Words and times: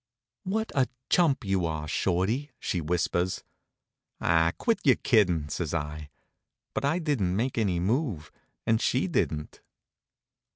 "What 0.45 0.71
a 0.73 0.87
chump 1.11 1.45
you 1.45 1.63
are, 1.67 1.87
Shorty!" 1.87 2.49
she 2.57 2.81
whispers. 2.81 3.43
"Ah, 4.19 4.51
quit 4.57 4.79
your 4.83 4.95
kiddin'," 4.95 5.47
says 5.47 5.75
I. 5.75 6.09
But 6.73 6.83
I 6.83 6.97
didn't 6.97 7.35
make 7.35 7.55
any 7.55 7.79
move, 7.79 8.31
and 8.65 8.81
she 8.81 9.05
didn't. 9.07 9.61